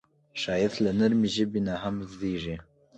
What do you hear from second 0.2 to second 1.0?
ښایست له